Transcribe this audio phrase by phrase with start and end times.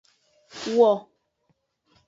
[0.75, 0.91] Wo.